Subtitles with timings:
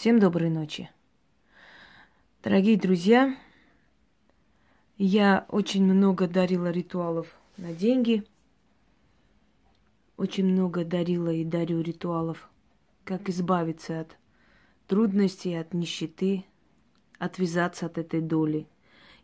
[0.00, 0.88] Всем доброй ночи.
[2.42, 3.36] Дорогие друзья,
[4.96, 8.24] я очень много дарила ритуалов на деньги.
[10.16, 12.48] Очень много дарила и дарю ритуалов,
[13.04, 14.16] как избавиться от
[14.86, 16.46] трудностей, от нищеты,
[17.18, 18.66] отвязаться от этой доли.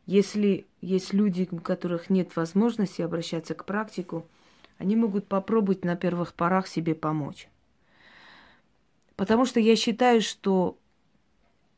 [0.04, 4.26] Если есть люди, у которых нет возможности обращаться к практику,
[4.76, 7.48] они могут попробовать на первых порах себе помочь.
[9.16, 10.78] Потому что я считаю, что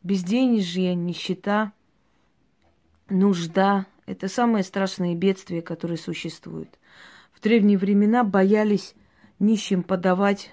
[0.02, 1.72] безденежье, нищета,
[3.08, 6.78] нужда– это самые страшные бедствия, которые существуют.
[7.32, 8.94] В древние времена боялись
[9.38, 10.52] нищим подавать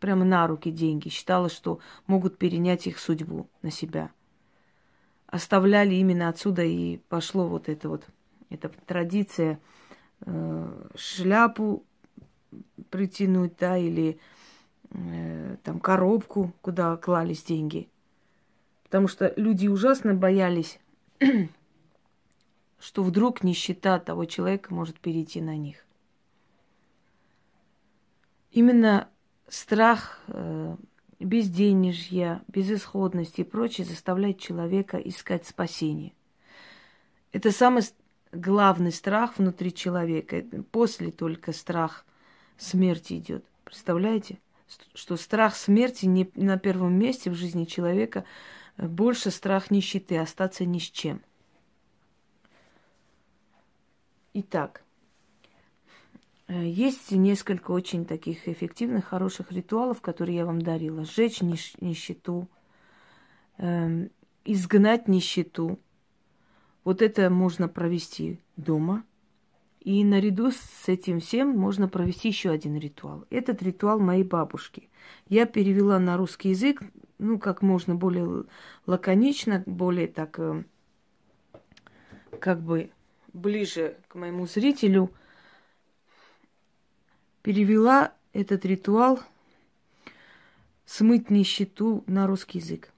[0.00, 1.08] прямо на руки деньги.
[1.08, 4.10] Считалось, что могут перенять их судьбу на себя.
[5.26, 8.04] Оставляли именно отсюда и пошло вот это вот,
[8.50, 9.60] эта традиция
[10.22, 11.84] э, шляпу
[12.90, 14.18] притянуть, да, или
[14.90, 17.88] э, там коробку, куда клались деньги.
[18.84, 20.78] Потому что люди ужасно боялись,
[22.78, 25.84] что вдруг нищета того человека может перейти на них.
[28.50, 29.08] Именно
[29.48, 30.76] страх э,
[31.20, 36.12] безденежья, безысходности и прочее заставляет человека искать спасение.
[37.32, 37.82] Это самый
[38.32, 40.44] главный страх внутри человека.
[40.70, 42.06] После только страх
[42.56, 43.44] смерти идет.
[43.64, 44.38] Представляете?
[44.94, 48.24] Что страх смерти не на первом месте в жизни человека,
[48.76, 51.22] э, больше страх нищеты, остаться ни с чем.
[54.34, 54.82] Итак,
[56.48, 61.04] э, есть несколько очень таких эффективных, хороших ритуалов, которые я вам дарила.
[61.04, 62.48] Сжечь нищету,
[63.56, 64.10] эм,
[64.44, 65.78] изгнать нищету.
[66.84, 69.04] Вот это можно провести дома–
[69.80, 73.24] и наряду с этим всем можно провести еще один ритуал.
[73.30, 74.88] Этот ритуал моей бабушки.
[75.28, 76.82] Я перевела на русский язык,
[77.18, 78.44] ну, как можно более
[78.86, 80.64] лаконично, более так, э,
[82.40, 82.90] как бы
[83.32, 85.10] ближе к моему зрителю.
[87.42, 89.20] Перевела этот ритуал
[90.84, 92.92] смыть нищету на русский язык.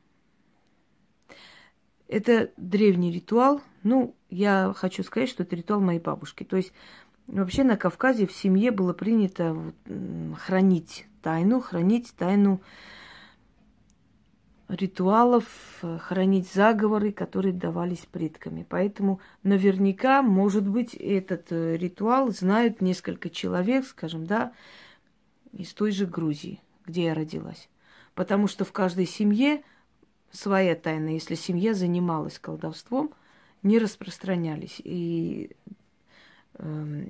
[2.11, 3.61] Это древний ритуал.
[3.85, 6.43] Ну, я хочу сказать, что это ритуал моей бабушки.
[6.43, 6.73] То есть
[7.29, 9.57] вообще на Кавказе в семье было принято
[10.37, 12.61] хранить тайну, хранить тайну
[14.67, 15.45] ритуалов,
[16.01, 18.67] хранить заговоры, которые давались предками.
[18.69, 24.53] Поэтому наверняка, может быть, этот э, ритуал знают несколько человек, скажем, да,
[25.53, 27.69] из той же Грузии, где я родилась.
[28.17, 29.63] Потому что в каждой семье
[30.33, 33.13] своя тайна, если семья занималась колдовством,
[33.63, 34.81] не распространялись.
[34.83, 35.51] И,
[36.55, 37.05] э,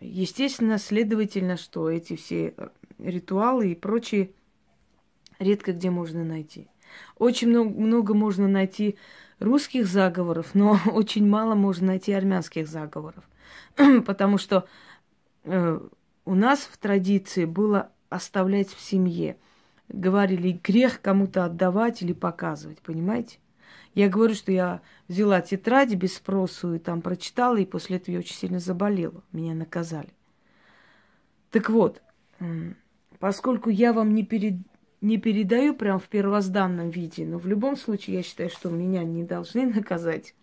[0.00, 2.54] естественно, следовательно, что эти все
[2.98, 4.32] ритуалы и прочие
[5.38, 6.68] редко где можно найти.
[7.16, 8.96] Очень много, много можно найти
[9.38, 13.24] русских заговоров, но очень мало можно найти армянских заговоров.
[14.06, 14.66] Потому что
[15.44, 15.80] э,
[16.24, 19.36] у нас в традиции было оставлять в семье–
[19.88, 23.38] говорили, грех кому-то отдавать или показывать, понимаете?
[23.94, 28.20] Я говорю, что я взяла тетради без спросу и там прочитала, и после этого я
[28.20, 29.22] очень сильно заболела.
[29.32, 30.08] Меня наказали.
[31.50, 32.00] Так вот,
[33.18, 34.54] поскольку я вам не, перед,
[35.02, 39.24] не передаю прям в первозданном виде, но в любом случае я считаю, что меня не
[39.24, 40.34] должны наказать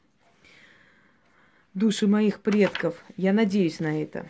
[1.74, 3.04] души моих предков.
[3.18, 4.28] Я надеюсь на это.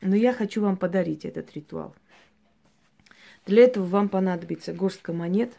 [0.00, 1.94] Но я хочу вам подарить этот ритуал.
[3.48, 5.54] Для этого вам понадобится горстка монет.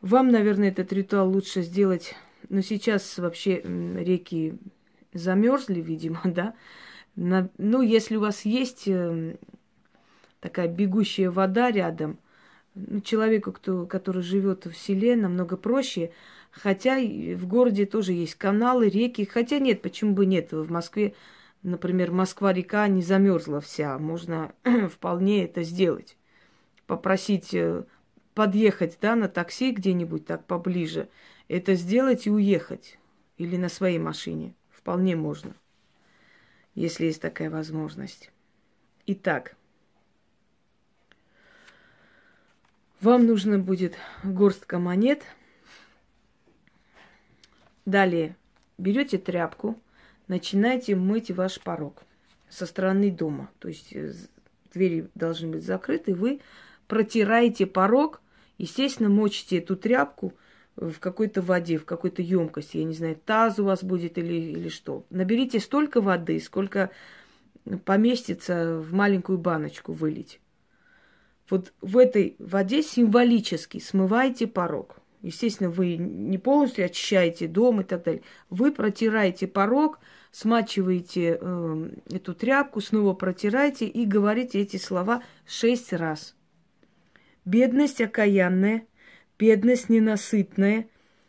[0.00, 2.14] Вам, наверное, этот ритуал лучше сделать,
[2.48, 4.54] но сейчас вообще реки
[5.12, 6.54] замерзли, видимо, да.
[7.16, 9.36] На, ну, если у вас есть э,
[10.40, 12.18] такая бегущая вода рядом,
[12.74, 16.12] ну, человеку, кто, который живет в селе, намного проще.
[16.50, 19.26] Хотя в городе тоже есть каналы, реки.
[19.26, 20.52] Хотя нет, почему бы нет?
[20.52, 21.12] В Москве
[21.62, 24.52] например, Москва-река не замерзла вся, можно
[24.90, 26.16] вполне это сделать.
[26.86, 27.84] Попросить э,
[28.34, 31.08] подъехать да, на такси где-нибудь так поближе,
[31.48, 32.98] это сделать и уехать.
[33.36, 34.54] Или на своей машине.
[34.70, 35.54] Вполне можно,
[36.74, 38.30] если есть такая возможность.
[39.06, 39.56] Итак,
[43.00, 45.22] вам нужно будет горстка монет.
[47.86, 48.36] Далее
[48.76, 49.78] берете тряпку,
[50.30, 52.04] начинайте мыть ваш порог
[52.48, 53.50] со стороны дома.
[53.58, 54.12] То есть э,
[54.72, 56.40] двери должны быть закрыты, вы
[56.86, 58.22] протираете порог,
[58.56, 60.32] естественно, мочите эту тряпку
[60.76, 64.68] в какой-то воде, в какой-то емкости, я не знаю, таз у вас будет или, или
[64.68, 65.04] что.
[65.10, 66.90] Наберите столько воды, сколько
[67.84, 70.40] поместится в маленькую баночку вылить.
[71.48, 75.00] Вот в этой воде символически смываете порог.
[75.22, 78.22] Естественно, вы не полностью очищаете дом и так далее.
[78.48, 79.98] Вы протираете порог,
[80.30, 86.34] смачиваете э, эту тряпку, снова протираете и говорите эти слова шесть раз.
[87.44, 88.86] Бедность окаянная,
[89.38, 90.88] бедность ненасытная,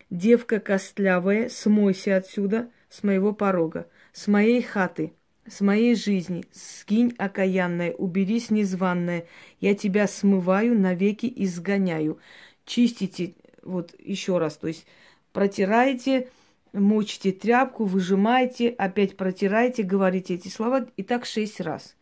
[0.09, 5.13] девка костлявая, смойся отсюда, с моего порога, с моей хаты,
[5.47, 9.25] с моей жизни, скинь окаянная, уберись незваная,
[9.59, 12.19] я тебя смываю, навеки изгоняю.
[12.65, 14.85] Чистите, вот еще раз, то есть
[15.33, 16.29] протираете,
[16.73, 21.95] мочите тряпку, выжимаете, опять протираете, говорите эти слова, и так шесть раз.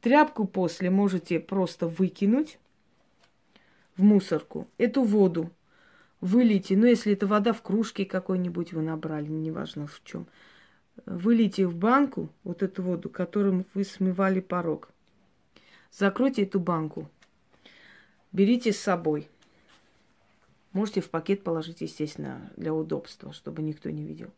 [0.00, 2.58] Тряпку после можете просто выкинуть
[3.96, 4.68] в мусорку.
[4.78, 5.50] Эту воду
[6.20, 10.26] вылейте, ну, если это вода в кружке какой-нибудь вы набрали, неважно в чем,
[11.06, 14.90] вылейте в банку вот эту воду, которым вы смывали порог.
[15.90, 17.08] Закройте эту банку.
[18.32, 19.28] Берите с собой.
[20.74, 24.30] Можете в пакет положить, естественно, для удобства, чтобы никто не видел.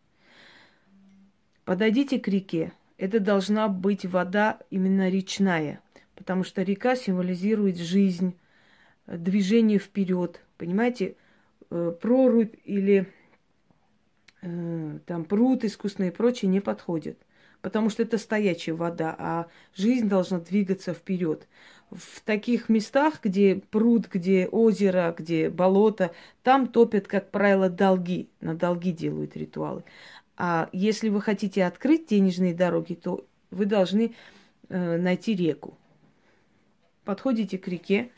[1.65, 2.73] Подойдите к реке.
[2.99, 5.81] Это должна быть вода именно речная,
[6.15, 8.37] потому что река символизирует жизнь,
[9.07, 10.43] движение вперед.
[10.59, 11.17] Понимаете,
[11.71, 13.07] э, прорубь или
[14.43, 17.19] э, там пруд искусственный и прочее не подходит
[17.67, 21.49] потому что это стоячая вода, а жизнь должна двигаться вперед.
[21.91, 26.13] В таких местах, где пруд, где озеро, где болото,
[26.45, 28.29] там топят, как правило, долги.
[28.41, 29.83] На долги делают ритуалы.
[30.37, 34.15] А если вы хотите открыть денежные дороги, то вы должны
[34.69, 35.77] э, найти реку.
[37.03, 38.13] Подходите к реке,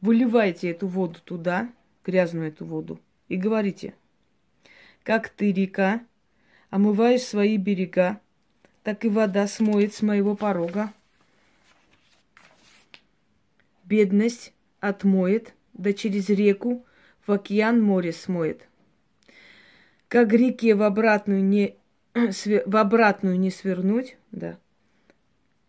[0.00, 1.68] выливаете эту воду туда,
[2.06, 2.98] грязную эту воду,
[3.28, 3.92] и говорите,
[5.02, 6.00] как ты, река,
[6.70, 8.20] омываешь свои берега,
[8.82, 10.92] так и вода смоет с моего порога.
[13.84, 16.84] Бедность отмоет, да через реку
[17.26, 18.68] в океан море смоет.
[20.08, 21.76] Как реке в обратную не,
[22.14, 24.58] в обратную не свернуть, да,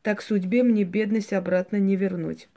[0.02, 2.48] так судьбе мне бедность обратно не вернуть.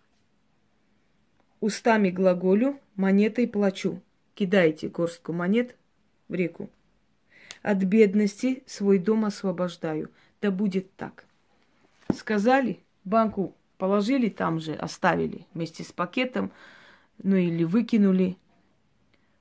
[1.61, 4.00] Устами глаголю, монетой плачу.
[4.35, 5.76] Кидайте горстку монет
[6.29, 6.69] в реку.
[7.64, 10.11] От бедности свой дом освобождаю.
[10.43, 11.25] Да будет так.
[12.14, 16.52] Сказали, банку положили там же, оставили вместе с пакетом,
[17.22, 18.37] ну или выкинули,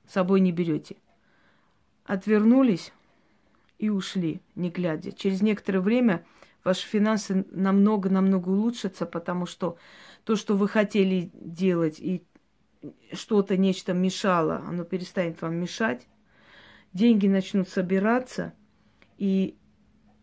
[0.07, 0.95] с собой не берете.
[2.05, 2.93] Отвернулись
[3.77, 5.11] и ушли, не глядя.
[5.11, 6.25] Через некоторое время
[6.63, 9.77] ваши финансы намного-намного улучшатся, потому что
[10.23, 12.23] то, что вы хотели делать, и
[13.11, 16.07] что-то, нечто мешало, оно перестанет вам мешать
[16.93, 18.53] деньги начнут собираться,
[19.17, 19.55] и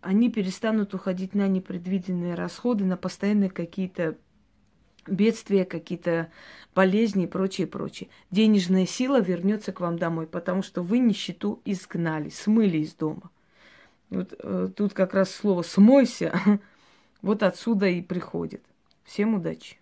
[0.01, 4.17] они перестанут уходить на непредвиденные расходы, на постоянные какие-то
[5.07, 6.31] бедствия, какие-то
[6.75, 8.09] болезни и прочее, прочее.
[8.31, 13.31] Денежная сила вернется к вам домой, потому что вы нищету изгнали, смыли из дома.
[14.09, 16.33] Вот э, тут как раз слово «смойся»
[17.23, 18.63] вот отсюда и приходит.
[19.05, 19.80] Всем удачи!